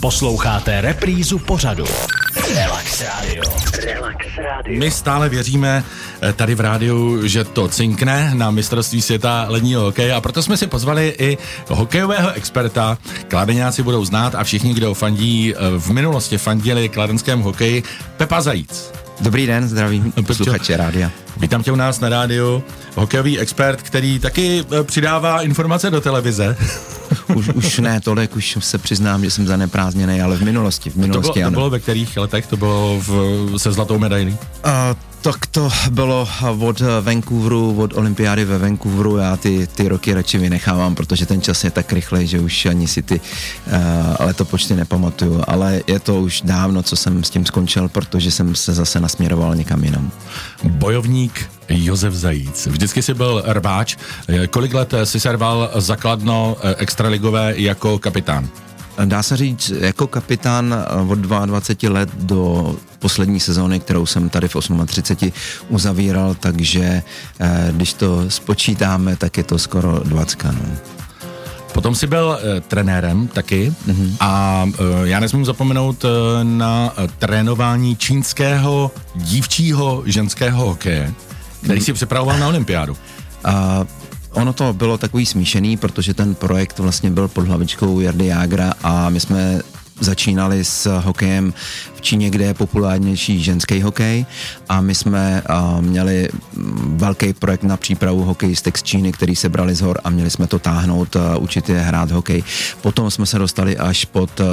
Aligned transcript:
Posloucháte 0.00 0.80
reprízu 0.80 1.38
pořadu. 1.38 1.84
Relax 2.54 3.00
Radio. 3.00 3.42
Relax 3.84 4.26
Radio. 4.36 4.78
My 4.80 4.90
stále 4.90 5.28
věříme 5.28 5.84
eh, 6.20 6.32
tady 6.32 6.54
v 6.54 6.60
rádiu, 6.60 7.26
že 7.26 7.44
to 7.44 7.68
cinkne 7.68 8.30
na 8.34 8.50
mistrovství 8.50 9.02
světa 9.02 9.46
ledního 9.48 9.82
hokeje 9.82 10.14
a 10.14 10.20
proto 10.20 10.42
jsme 10.42 10.56
si 10.56 10.66
pozvali 10.66 11.14
i 11.18 11.38
hokejového 11.68 12.32
experta. 12.32 12.98
Kladeňáci 13.28 13.82
budou 13.82 14.04
znát 14.04 14.34
a 14.34 14.44
všichni, 14.44 14.74
kdo 14.74 14.94
fandí 14.94 15.54
eh, 15.54 15.58
v 15.78 15.90
minulosti 15.90 16.38
fandili 16.38 16.88
kladenskému 16.88 17.42
hokeji, 17.42 17.82
Pepa 18.16 18.40
Zajíc. 18.40 18.92
Dobrý 19.20 19.46
den, 19.46 19.68
zdravím 19.68 20.12
posluchače 20.26 20.76
rádia. 20.76 21.10
Vítám 21.36 21.62
tě 21.62 21.72
u 21.72 21.76
nás 21.76 22.00
na 22.00 22.08
rádiu. 22.08 22.64
Hokejový 22.94 23.38
expert, 23.38 23.82
který 23.82 24.18
taky 24.18 24.64
eh, 24.80 24.84
přidává 24.84 25.42
informace 25.42 25.90
do 25.90 26.00
televize. 26.00 26.56
Už, 27.34 27.48
už 27.48 27.78
ne 27.78 28.00
tolik, 28.00 28.36
už 28.36 28.58
se 28.60 28.78
přiznám, 28.78 29.24
že 29.24 29.30
jsem 29.30 29.46
zaneprázdněný, 29.46 30.20
ale 30.20 30.36
v 30.36 30.42
minulosti, 30.42 30.90
v 30.90 30.96
minulosti 30.96 31.28
to 31.28 31.34
bylo, 31.34 31.46
ano. 31.46 31.54
To 31.54 31.60
bylo 31.60 31.70
ve 31.70 31.80
kterých 31.80 32.16
letech? 32.16 32.46
To 32.46 32.56
bylo 32.56 33.00
v, 33.06 33.48
se 33.56 33.72
zlatou 33.72 33.98
medailí? 33.98 34.32
Uh, 34.32 34.70
tak 35.32 35.46
to 35.46 35.68
bylo 35.90 36.28
od 36.58 36.82
Vancouveru, 37.00 37.82
od 37.82 37.96
olympiády 37.96 38.44
ve 38.44 38.58
Vancouveru, 38.58 39.16
já 39.16 39.36
ty, 39.36 39.66
ty 39.66 39.88
roky 39.88 40.14
radši 40.14 40.38
vynechávám, 40.38 40.94
protože 40.94 41.26
ten 41.26 41.40
čas 41.40 41.64
je 41.64 41.70
tak 41.70 41.92
rychlej, 41.92 42.26
že 42.26 42.40
už 42.40 42.66
ani 42.66 42.88
si 42.88 43.02
ty 43.02 43.20
uh, 43.20 44.26
letopočty 44.26 44.74
nepamatuju, 44.74 45.42
ale 45.46 45.82
je 45.86 45.98
to 45.98 46.20
už 46.20 46.40
dávno, 46.40 46.82
co 46.82 46.96
jsem 46.96 47.24
s 47.24 47.30
tím 47.30 47.46
skončil, 47.46 47.88
protože 47.88 48.30
jsem 48.30 48.54
se 48.54 48.74
zase 48.74 49.00
nasměroval 49.00 49.56
někam 49.56 49.84
jinam. 49.84 50.10
Bojovník 50.64 51.50
Josef 51.68 52.14
Zajíc. 52.14 52.66
Vždycky 52.66 53.02
jsi 53.02 53.14
byl 53.14 53.42
rváč. 53.46 53.96
Kolik 54.50 54.74
let 54.74 54.94
si 55.04 55.20
serval 55.20 55.70
zakladno 55.74 56.56
eh, 56.62 56.74
extraligové 56.78 57.54
jako 57.56 57.98
kapitán? 57.98 58.48
Dá 59.04 59.22
se 59.22 59.36
říct, 59.36 59.72
jako 59.80 60.06
kapitán 60.06 60.74
eh, 60.74 61.10
od 61.10 61.18
22 61.18 61.94
let 61.94 62.08
do 62.14 62.74
poslední 62.98 63.40
sezóny, 63.40 63.80
kterou 63.80 64.06
jsem 64.06 64.28
tady 64.28 64.48
v 64.48 64.56
38 64.86 65.32
uzavíral, 65.68 66.34
takže 66.40 67.02
eh, 67.40 67.68
když 67.72 67.92
to 67.92 68.30
spočítáme, 68.30 69.16
tak 69.16 69.36
je 69.36 69.42
to 69.42 69.58
skoro 69.58 70.00
20. 70.04 70.44
No. 70.44 70.52
Potom 71.72 71.94
jsi 71.94 72.06
byl 72.06 72.38
uh, 72.38 72.60
trenérem 72.60 73.28
taky 73.28 73.74
mm-hmm. 73.88 74.16
a 74.20 74.64
uh, 74.64 75.02
já 75.04 75.20
nesmím 75.20 75.44
zapomenout 75.44 76.04
uh, 76.04 76.10
na 76.42 76.92
trénování 77.18 77.96
čínského 77.96 78.90
dívčího 79.14 80.02
ženského 80.06 80.66
hokeje, 80.66 81.14
který 81.62 81.80
mm-hmm. 81.80 81.84
si 81.84 81.92
připravoval 81.92 82.38
na 82.38 82.48
olympiádu. 82.48 82.96
Ono 84.36 84.52
to 84.52 84.72
bylo 84.72 84.98
takový 84.98 85.26
smíšený, 85.26 85.76
protože 85.76 86.14
ten 86.14 86.34
projekt 86.34 86.78
vlastně 86.78 87.10
byl 87.10 87.28
pod 87.28 87.46
hlavičkou 87.46 88.00
Jardy 88.00 88.26
Jágra 88.26 88.72
a 88.82 89.10
my 89.10 89.20
jsme 89.20 89.60
začínali 90.00 90.64
s 90.64 91.00
hokejem 91.00 91.54
v 91.94 92.00
Číně, 92.00 92.30
kde 92.30 92.44
je 92.44 92.54
populárnější 92.54 93.42
ženský 93.42 93.82
hokej. 93.82 94.26
A 94.68 94.80
my 94.80 94.94
jsme 94.94 95.42
uh, 95.50 95.82
měli 95.82 96.28
velký 96.78 97.32
projekt 97.32 97.62
na 97.62 97.76
přípravu 97.76 98.24
hokejistek 98.24 98.78
z 98.78 98.82
Číny, 98.82 99.12
který 99.12 99.36
se 99.36 99.48
brali 99.48 99.74
z 99.74 99.80
hor 99.80 100.00
a 100.04 100.10
měli 100.10 100.30
jsme 100.30 100.46
to 100.46 100.58
táhnout, 100.58 101.16
uh, 101.16 101.22
učit 101.38 101.68
je 101.68 101.80
hrát 101.80 102.10
hokej. 102.10 102.44
Potom 102.82 103.10
jsme 103.10 103.26
se 103.26 103.38
dostali 103.38 103.76
až 103.76 104.04
pod 104.04 104.40
uh, 104.40 104.46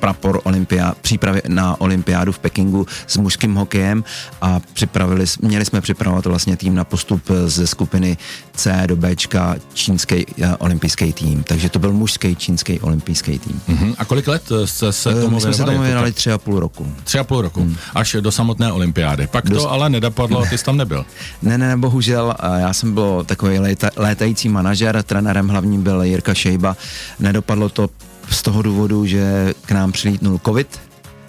prapor 0.00 0.40
Olympia, 0.44 0.94
přípravy 1.00 1.42
na 1.48 1.80
olympiádu 1.80 2.32
v 2.32 2.38
Pekingu 2.38 2.86
s 3.06 3.16
mužským 3.16 3.54
hokejem 3.54 4.04
a 4.42 4.60
připravili, 4.72 5.24
měli 5.40 5.64
jsme 5.64 5.80
připravovat 5.80 6.26
vlastně 6.26 6.56
tým 6.56 6.74
na 6.74 6.84
postup 6.84 7.22
ze 7.46 7.66
skupiny 7.66 8.16
C 8.54 8.82
do 8.86 8.96
Bčka 8.96 9.56
čínský 9.74 10.26
olympijský 10.58 11.12
tým. 11.12 11.42
Takže 11.42 11.68
to 11.68 11.78
byl 11.78 11.92
mužský 11.92 12.36
čínský 12.36 12.80
olympijský 12.80 13.38
tým. 13.38 13.60
Uh-huh. 13.68 13.94
A 13.98 14.04
kolik 14.04 14.28
let 14.28 14.42
jste 14.64 14.92
se 14.92 15.14
tomu 15.14 15.34
My 15.34 15.40
jsme 15.40 15.54
se 15.54 15.64
tomu 15.64 15.82
věnovali 15.82 16.12
tři 16.12 16.32
a 16.32 16.38
půl 16.38 16.60
roku. 16.60 16.92
Tři 17.04 17.18
a 17.18 17.24
půl 17.24 17.40
roku, 17.40 17.60
hmm. 17.60 17.76
až 17.94 18.16
do 18.20 18.32
samotné 18.32 18.72
olympiády. 18.72 19.26
Pak 19.26 19.50
Dost... 19.50 19.62
to 19.62 19.70
ale 19.70 19.90
nedopadlo, 19.90 20.46
ty 20.50 20.58
jsi 20.58 20.64
tam 20.64 20.76
nebyl. 20.76 21.06
Ne, 21.42 21.53
ne, 21.58 21.68
ne, 21.68 21.76
bohužel, 21.76 22.34
já 22.56 22.72
jsem 22.72 22.94
byl 22.94 23.24
takový 23.26 23.58
léta, 23.58 23.90
létající 23.96 24.48
manažer, 24.48 25.02
trenérem 25.02 25.48
hlavním 25.48 25.82
byl 25.82 26.02
Jirka 26.02 26.34
Šejba. 26.34 26.76
Nedopadlo 27.18 27.68
to 27.68 27.90
z 28.30 28.42
toho 28.42 28.62
důvodu, 28.62 29.06
že 29.06 29.54
k 29.66 29.72
nám 29.72 29.92
přilítnul 29.92 30.40
covid, 30.44 30.80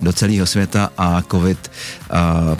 do 0.00 0.12
celého 0.12 0.46
světa 0.46 0.90
a 0.98 1.22
covid 1.22 1.70
uh, 2.10 2.18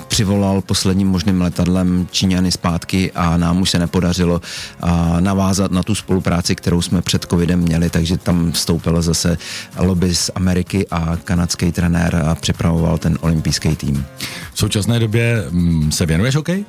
přivolal 0.08 0.60
posledním 0.60 1.08
možným 1.08 1.40
letadlem 1.40 2.08
Číňany 2.10 2.52
zpátky 2.52 3.12
a 3.12 3.36
nám 3.36 3.60
už 3.60 3.70
se 3.70 3.78
nepodařilo 3.78 4.40
uh, 4.82 5.20
navázat 5.20 5.70
na 5.70 5.82
tu 5.82 5.94
spolupráci, 5.94 6.54
kterou 6.54 6.82
jsme 6.82 7.02
před 7.02 7.24
covidem 7.24 7.60
měli, 7.60 7.90
takže 7.90 8.18
tam 8.18 8.52
vstoupil 8.52 9.02
zase 9.02 9.38
lobby 9.78 10.14
z 10.14 10.30
Ameriky 10.34 10.86
a 10.90 11.16
kanadský 11.24 11.72
trenér 11.72 12.22
a 12.26 12.34
připravoval 12.34 12.98
ten 12.98 13.18
olympijský 13.20 13.76
tým. 13.76 14.06
V 14.54 14.58
současné 14.58 14.98
době 14.98 15.44
mm, 15.50 15.92
se 15.92 16.06
věnuješ 16.06 16.34
hokej? 16.34 16.64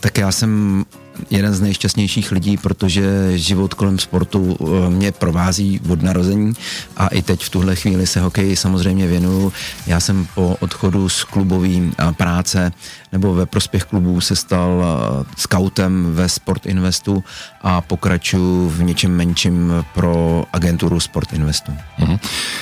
Tak 0.00 0.18
já 0.18 0.32
jsem 0.32 0.84
jeden 1.30 1.54
z 1.54 1.60
nejšťastnějších 1.60 2.32
lidí, 2.32 2.56
protože 2.56 3.38
život 3.38 3.74
kolem 3.74 3.98
sportu 3.98 4.56
eh, 4.60 4.90
mě 4.90 5.12
provází 5.12 5.80
od 5.90 6.02
narození 6.02 6.52
a 6.96 7.08
i 7.08 7.22
teď 7.22 7.44
v 7.44 7.50
tuhle 7.50 7.76
chvíli 7.76 8.06
se 8.06 8.20
hokeji 8.20 8.56
samozřejmě 8.56 9.06
věnuju. 9.06 9.52
Já 9.86 10.00
jsem 10.00 10.26
po 10.34 10.56
odchodu 10.60 11.08
z 11.08 11.24
klubové 11.24 11.68
eh, 11.68 12.12
práce 12.12 12.72
nebo 13.12 13.34
ve 13.34 13.46
prospěch 13.46 13.84
klubů 13.84 14.20
se 14.20 14.36
stal 14.36 14.84
eh, 14.84 15.24
scoutem 15.36 16.14
ve 16.14 16.28
Sport 16.28 16.66
Investu 16.66 17.24
a 17.62 17.80
pokračuju 17.80 18.68
v 18.68 18.82
něčem 18.82 19.16
menším 19.16 19.84
pro 19.94 20.44
agenturu 20.52 21.00
Sport 21.00 21.32
Investu. 21.32 21.72
Mm-hmm. 21.98 22.18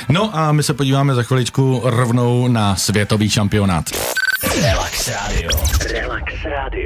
No 0.09 0.37
a 0.37 0.53
my 0.53 0.63
se 0.63 0.75
podíváme 0.75 1.15
za 1.15 1.23
chviličku 1.23 1.81
rovnou 1.85 2.49
na 2.49 2.77
světový 2.77 3.31
šampionát. 3.31 3.85
Relax 4.63 5.09
Radio. 5.09 5.51
Relax 5.93 6.33
Radio. 6.45 6.86